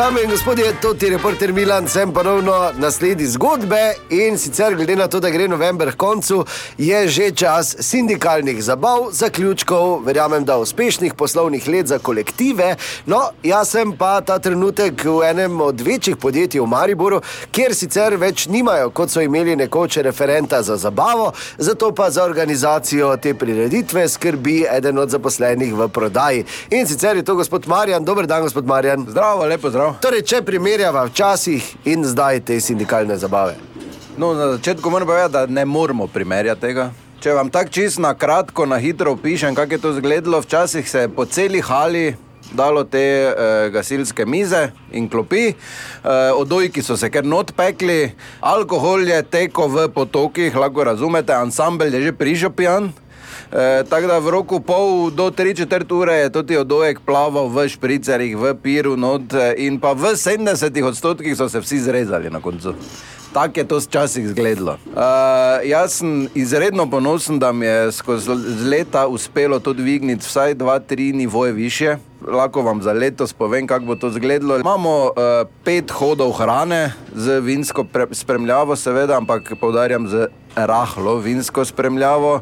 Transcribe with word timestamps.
Dame 0.00 0.22
in 0.22 0.30
gospodje, 0.30 0.72
to 0.80 0.94
je 1.00 1.10
reporter 1.10 1.52
Milan, 1.52 1.88
sem 1.88 2.12
ponovno 2.12 2.70
na 2.78 2.90
sledi 2.90 3.26
zgodbe 3.26 3.94
in 4.10 4.38
sicer 4.38 4.74
glede 4.74 4.96
na 4.96 5.08
to, 5.08 5.20
da 5.20 5.28
gre 5.30 5.48
november 5.48 5.92
k 5.92 5.96
koncu, 5.96 6.44
je 6.78 7.08
že 7.08 7.30
čas 7.30 7.76
sindikalnih 7.80 8.62
zabav, 8.64 9.10
zaključkov, 9.12 10.00
verjamem, 10.04 10.44
da 10.44 10.56
uspešnih 10.58 11.14
poslovnih 11.14 11.68
let 11.68 11.86
za 11.86 11.98
kolektive. 11.98 12.76
No, 13.06 13.20
jaz 13.42 13.74
sem 13.76 13.92
pa 13.92 14.20
ta 14.20 14.38
trenutek 14.38 15.04
v 15.04 15.20
enem 15.30 15.60
od 15.60 15.80
večjih 15.80 16.16
podjetij 16.16 16.60
v 16.60 16.66
Mariboru, 16.66 17.20
kjer 17.52 17.74
sicer 17.74 18.16
več 18.16 18.46
nimajo, 18.48 18.88
kot 18.90 19.12
so 19.12 19.20
imeli 19.20 19.56
nekoč 19.56 20.00
referenta 20.00 20.62
za 20.62 20.76
zabavo, 20.76 21.32
zato 21.58 21.92
pa 21.92 22.10
za 22.10 22.24
organizacijo 22.24 23.16
te 23.16 23.34
prireditve 23.34 24.08
skrbi 24.08 24.64
eden 24.70 24.98
od 24.98 25.10
zaposlenih 25.10 25.74
v 25.74 25.88
prodaji. 25.88 26.44
In 26.70 26.86
sicer 26.86 27.16
je 27.16 27.22
to 27.22 27.34
gospod 27.34 27.68
Marjan, 27.68 28.04
dober 28.04 28.26
dan, 28.26 28.42
gospod 28.42 28.66
Marjan. 28.66 29.04
Zdravo, 29.08 29.44
lepo 29.44 29.70
zdrav. 29.70 29.89
Torej, 30.00 30.22
če 30.22 30.42
primerjava 30.46 31.04
včasih 31.08 31.66
in 31.90 32.04
zdaj 32.04 32.40
te 32.46 32.60
sindikalne 32.60 33.16
zabave. 33.18 33.56
No, 34.16 34.34
na 34.34 34.52
začetku 34.56 34.90
moram 34.90 35.08
povedati, 35.08 35.32
da 35.32 35.46
ne 35.46 35.64
moramo 35.64 36.06
primerjati 36.06 36.60
tega. 36.60 36.90
Če 37.20 37.34
vam 37.36 37.50
tako 37.50 37.70
čisto 37.70 38.02
na 38.02 38.14
kratko, 38.14 38.66
na 38.66 38.78
hitro 38.80 39.12
opišem, 39.12 39.54
kako 39.54 39.74
je 39.74 39.80
to 39.80 39.90
izgledalo, 39.96 40.40
včasih 40.40 40.90
se 40.90 41.06
je 41.06 41.08
po 41.08 41.24
celi 41.24 41.60
hali 41.60 42.14
dalo 42.52 42.84
te 42.84 42.98
eh, 42.98 43.70
gasilske 43.70 44.26
mize 44.26 44.70
in 44.92 45.08
klopi, 45.08 45.48
eh, 45.48 46.32
odojki 46.34 46.82
so 46.82 46.96
se 46.96 47.10
kar 47.10 47.24
not 47.24 47.52
pekli, 47.56 48.12
alkohol 48.40 49.06
je 49.08 49.22
tekel 49.22 49.68
v 49.68 49.88
potokih, 49.94 50.56
lahko 50.56 50.84
razumete, 50.84 51.34
ansambl 51.34 51.94
je 51.94 52.02
že 52.02 52.12
prižopijan. 52.12 52.92
E, 53.50 53.84
tako 53.90 54.06
da 54.06 54.18
v 54.18 54.30
roku 54.30 54.60
pol 54.60 55.10
do 55.10 55.30
3-4 55.30 55.94
ure 55.94 56.14
je 56.14 56.30
tudi 56.30 56.56
odojek 56.56 57.00
plaval 57.02 57.50
v 57.50 57.66
špricerjih, 57.68 58.36
v 58.38 58.54
piru 58.54 58.94
not, 58.96 59.34
eh, 59.34 59.54
in 59.66 59.80
pa 59.80 59.90
v 59.92 60.14
70 60.14 60.86
odstotkih 60.86 61.34
so 61.36 61.48
se 61.48 61.58
vsi 61.58 61.80
zrezali 61.80 62.30
na 62.30 62.40
koncu. 62.40 62.74
Tako 63.32 63.60
je 63.60 63.64
to 63.64 63.78
včasih 63.78 64.24
izgledalo. 64.24 64.78
Uh, 64.86 65.62
jaz 65.62 66.02
sem 66.02 66.28
izredno 66.34 66.90
ponosen, 66.90 67.38
da 67.38 67.52
mi 67.52 67.66
je 67.66 67.92
skozi 67.92 68.30
leta 68.70 69.06
uspelo 69.06 69.58
to 69.58 69.72
dvigniti 69.72 70.26
vsaj 70.26 70.54
2-3 70.54 71.14
nivoje 71.14 71.52
više. 71.52 71.96
Lahko 72.26 72.62
vam 72.62 72.82
za 72.82 72.92
letos 72.92 73.32
povem, 73.32 73.66
kako 73.66 73.84
bo 73.84 73.96
to 73.96 74.08
izgledalo. 74.08 74.58
Imamo 74.58 75.04
uh, 75.04 75.48
pet 75.64 75.90
hodov 75.90 76.32
hrane 76.32 76.92
z 77.14 77.40
vinsko 77.40 77.86
spremljavo, 78.12 78.76
seveda, 78.76 79.16
ampak 79.16 79.54
poudarjam 79.60 80.08
z 80.08 80.28
rahlo 80.56 81.16
vinsko 81.16 81.64
spremljavo. 81.64 82.40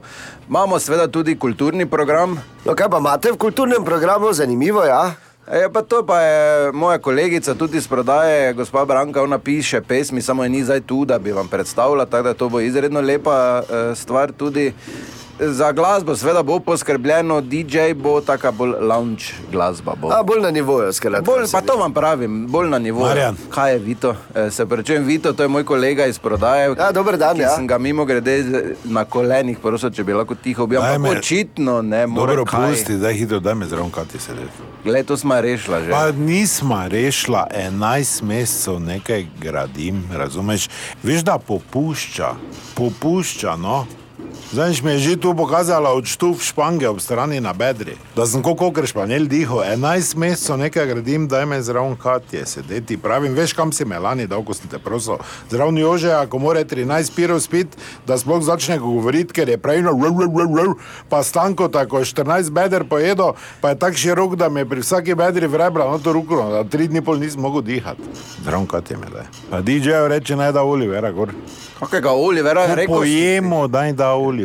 Imamo 0.48 0.78
seveda 0.78 1.06
tudi 1.06 1.38
kulturni 1.38 1.86
program. 1.86 2.38
No, 2.64 2.74
kaj 2.74 2.90
pa 2.90 2.98
imate 2.98 3.32
v 3.32 3.38
kulturnem 3.38 3.84
programu, 3.84 4.32
zanimivo 4.32 4.82
je? 4.82 4.88
Ja? 4.88 5.14
E, 5.48 5.68
pa 5.72 5.82
to 5.82 6.02
pa 6.06 6.20
je 6.20 6.72
moja 6.72 6.98
kolegica 6.98 7.54
tudi 7.54 7.78
iz 7.78 7.88
prodaje, 7.88 8.52
gospa 8.52 8.84
Branka, 8.84 9.22
ona 9.22 9.38
piše 9.38 9.80
pesmi, 9.80 10.22
samo 10.22 10.44
je 10.44 10.48
ni 10.48 10.64
zdaj 10.64 10.80
tu, 10.80 11.04
da 11.04 11.18
bi 11.18 11.32
vam 11.32 11.48
predstavila, 11.48 12.04
tako 12.06 12.22
da 12.22 12.34
to 12.34 12.48
bo 12.48 12.60
izredno 12.60 13.00
lepa 13.00 13.62
e, 13.62 13.94
stvar 13.94 14.32
tudi. 14.32 14.72
Za 15.40 15.72
glasbo, 15.72 16.16
seveda, 16.16 16.42
bo 16.42 16.58
poskrbljeno, 16.60 17.40
DJ 17.40 17.92
bo 17.94 18.20
tako 18.20 18.52
bolj 18.52 18.72
lounge 18.80 19.24
glasba. 19.52 19.94
Bo. 20.00 20.08
A, 20.12 20.22
bolj 20.22 20.40
na 20.40 20.50
nivoju, 20.50 20.92
skratka. 20.92 21.22
Bolj, 21.22 21.44
pa 21.52 21.60
to 21.60 21.76
vam 21.76 21.94
pravim, 21.94 22.46
bolj 22.46 22.68
na 22.68 22.78
nivoju. 22.78 23.06
Marjan. 23.06 23.36
Kaj 23.50 23.72
je 23.72 23.78
Vito? 23.78 24.14
E, 24.34 24.50
se 24.50 24.66
prečujem, 24.66 25.04
Vito, 25.04 25.32
to 25.32 25.42
je 25.42 25.48
moj 25.48 25.64
kolega 25.64 26.06
iz 26.06 26.18
prodaje. 26.18 26.74
Ja, 26.78 26.92
dober 26.92 27.16
dan, 27.16 27.36
ki 27.36 27.42
ja. 27.42 27.54
sem 27.54 27.66
ga 27.66 27.78
mimo 27.78 28.04
grede 28.04 28.44
na 28.84 29.04
kolenih, 29.04 29.58
prosil, 29.58 29.90
če 29.90 30.04
bi 30.04 30.12
lahko 30.12 30.34
tiho 30.34 30.66
bil. 30.66 30.82
Ampak 30.82 31.18
očitno 31.18 31.82
ne, 31.82 32.06
mora 32.06 32.26
Dobro, 32.26 32.44
kaj. 32.44 32.70
pusti, 32.70 32.96
zdaj 32.98 33.14
hitro, 33.14 33.40
da 33.40 33.54
me 33.54 33.66
zraven 33.66 33.90
kati 33.90 34.18
sedeti. 34.18 34.66
Gled, 34.84 35.06
to 35.06 35.16
smo 35.16 35.40
rešila 35.40 35.80
že. 35.84 35.90
Pa 35.90 36.10
nismo 36.12 36.82
rešila 36.88 37.46
11 37.54 38.22
mesecev 38.22 38.80
nekaj 38.80 39.26
gradim, 39.40 40.02
razumeš? 40.12 40.68
Veš, 41.02 41.22
da 41.22 41.38
popušča, 41.38 42.34
popušča, 42.74 43.56
no. 43.56 43.86
Zdaj 44.48 44.80
mi 44.84 44.90
je 44.90 44.98
že 44.98 45.20
tu 45.20 45.36
pokazala 45.36 45.92
odštuf 45.92 46.40
špange 46.40 46.88
ob 46.88 47.00
strani 47.04 47.36
na 47.40 47.52
bedri, 47.52 48.00
da 48.16 48.24
sem 48.24 48.40
kot 48.40 48.56
kokr 48.56 48.86
španjel 48.88 49.28
dihal. 49.28 49.60
11 49.60 50.16
mesecev 50.16 50.56
nekaj 50.56 50.86
gradim, 50.88 51.26
da 51.28 51.44
me 51.44 51.60
zraven 51.62 51.92
katje 52.00 52.46
sedeti. 52.46 52.96
Pravim, 52.96 53.34
veš 53.36 53.52
kam 53.52 53.72
si 53.76 53.84
me 53.84 53.98
lani 54.00 54.24
dal, 54.26 54.40
ko 54.40 54.56
sem 54.56 54.64
te 54.72 54.80
prosil. 54.80 55.20
Zraven 55.52 55.76
jože, 55.76 56.08
ako 56.16 56.40
more 56.40 56.64
13 56.64 57.12
pirov 57.12 57.42
spit, 57.44 57.76
da 58.08 58.16
sploh 58.16 58.40
začne 58.40 58.78
govoriti, 58.80 59.36
ker 59.36 59.52
je 59.52 59.58
prej 59.60 59.84
no, 59.84 59.92
ru, 59.92 60.16
ru, 60.16 60.32
ru, 60.32 60.64
ru, 60.64 60.74
pa 61.12 61.20
stanko 61.20 61.68
tako 61.68 62.00
14 62.00 62.48
beder 62.48 62.88
pojedo, 62.88 63.34
pa 63.60 63.76
je 63.76 63.78
tako 63.84 64.00
širok, 64.00 64.36
da 64.40 64.48
mi 64.48 64.64
je 64.64 64.68
pri 64.72 64.80
vsaki 64.80 65.14
bedri 65.14 65.46
vrebra 65.46 65.90
na 65.92 66.00
to 66.00 66.16
ruko, 66.16 66.40
da 66.56 66.64
tri 66.64 66.88
dni 66.88 67.04
pol 67.04 67.20
nisem 67.20 67.44
mogel 67.44 67.60
dihati. 67.68 68.00
Zraven 68.48 68.64
katje 68.66 68.96
me 68.96 69.12
da. 69.12 69.28
Pa 69.50 69.60
DJ-ju 69.60 70.08
reče, 70.08 70.40
naj 70.40 70.56
da 70.56 70.64
Olivera 70.64 71.12
gor. 71.12 71.36
Kakega 71.78 72.16
Olivera 72.16 72.64
je 72.64 72.74
rekel? 72.74 72.96
Pojemo, 72.96 73.66
daj 73.68 73.92
da 73.92 74.14
Olivera. 74.16 74.37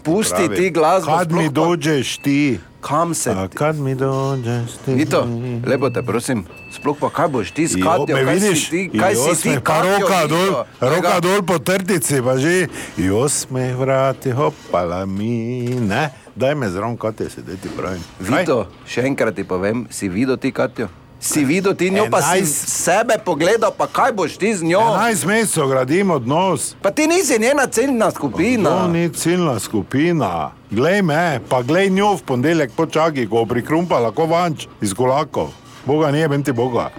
Pusti 0.00 0.34
pravi. 0.36 0.56
ti 0.56 0.70
glasbo, 0.70 1.10
Kad 1.12 1.32
mi 1.32 1.48
dođeš 1.50 2.16
ti? 2.16 2.58
Kam 2.80 3.14
se 3.14 3.30
A 3.30 3.48
kad 3.48 3.76
mi 3.76 3.94
dođeš 3.94 4.70
ti? 4.84 4.94
Vito, 4.94 5.28
lepo 5.66 5.90
te 5.90 6.02
prosim, 6.02 6.44
sploh 6.72 6.96
pa 7.00 7.10
kaj 7.10 7.28
boš 7.28 7.50
ti 7.50 7.68
s 7.68 7.76
Jo, 7.76 7.84
Katjo, 7.84 8.14
kaj 8.16 8.24
vidiš? 8.24 8.64
si 8.64 8.70
ti, 8.70 8.98
kaj 8.98 9.12
Jo, 9.12 9.34
si 9.34 9.42
ti, 9.42 9.54
pa 9.54 9.60
Katjo, 9.62 9.90
roka 9.92 10.16
Vito? 10.16 10.28
dol, 10.28 10.50
roka 10.80 11.08
Tega- 11.08 11.20
dol 11.20 11.42
po 11.42 11.58
trtici, 11.58 12.22
pa 12.22 12.36
že. 12.36 12.66
I 12.98 13.10
osmeh 13.10 13.74
vrati, 13.74 14.30
hopala 14.30 15.06
mi, 15.06 15.58
ne? 15.80 16.10
Daj 16.36 16.54
me 16.54 16.66
kaj 16.96 17.12
te 17.12 17.30
sedeti 17.30 17.68
pravim. 17.68 18.02
Vito, 18.20 18.66
še 18.86 19.02
enkrat 19.02 19.34
ti 19.34 19.44
povem, 19.44 19.86
si 19.90 20.08
videl 20.08 20.36
ti 20.36 20.52
Katjo? 20.52 20.88
Si 21.20 21.44
videl 21.44 21.74
ti 21.74 21.90
njo, 21.90 22.06
pa 22.10 22.22
si 22.22 22.46
sebe 22.46 23.14
pogledal, 23.24 23.70
pa 23.70 23.86
kaj 23.86 24.12
boš 24.12 24.36
ti 24.36 24.54
z 24.54 24.62
njo? 24.62 24.78
11 24.78 25.26
mesecev 25.26 25.68
gradim 25.68 26.10
odnos. 26.10 26.74
Pa 26.82 26.90
ti 26.90 27.06
nisi 27.06 27.38
njena 27.38 27.66
ciljna 27.66 28.04
To 28.04 28.10
skupina. 28.10 28.88
ni 28.88 29.12
ciljna 29.12 29.58
skupina. 29.58 30.50
Glej 30.70 31.02
me, 31.02 31.40
pa 31.48 31.62
glej 31.62 31.90
njo 31.90 32.14
v 32.14 32.22
ponedeljek 32.22 32.72
počakaj, 32.72 33.26
ko 33.26 33.34
bo 33.34 33.46
prikrumpala, 33.46 34.10
ko 34.10 34.26
vanč 34.26 34.66
iz 34.80 34.94
kolakov. 34.94 35.48
Boga 35.84 36.10
nije, 36.10 36.28
ben 36.28 36.42
ti 36.42 36.52
Boga. 36.52 36.90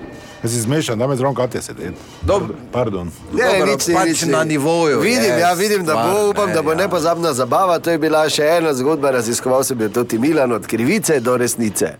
Jaz 0.43 0.51
si 0.51 0.61
zmešan, 0.61 0.99
da 0.99 1.07
me 1.07 1.15
zraven 1.15 1.35
kate 1.35 1.61
sedeti. 1.61 1.97
Dobro. 2.21 2.55
Pardon. 2.71 3.11
Ne, 3.33 3.43
Dobro, 3.43 3.73
nič, 3.73 3.87
ni, 3.87 3.93
pač 3.93 4.07
nič, 4.07 4.21
ni. 4.21 4.31
na 4.31 4.43
nivoju 4.43 4.99
Vidim, 4.99 5.23
je 5.23 5.39
ja, 5.39 5.53
vidim, 5.53 5.85
da 5.85 5.93
bo, 5.93 6.29
upam, 6.29 6.53
da 6.53 6.61
bo 6.61 6.73
ne, 6.73 6.81
ja. 6.81 6.87
nepozabna 6.87 7.33
zabava. 7.33 7.79
To 7.79 7.91
je 7.91 7.97
bila 7.97 8.29
še 8.29 8.43
ena 8.43 8.73
zgodba, 8.73 9.11
raziskoval 9.11 9.63
sem 9.63 9.81
jo 9.81 9.89
tudi 9.89 10.17
Milan, 10.17 10.51
od 10.51 10.67
krivice 10.67 11.19
do 11.19 11.37
resnice. 11.37 11.95